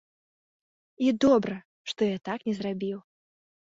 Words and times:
І 1.05 1.13
добра, 1.27 1.55
што 1.93 2.01
я 2.15 2.27
так 2.31 2.39
не 2.53 2.61
зрабіў. 2.65 2.97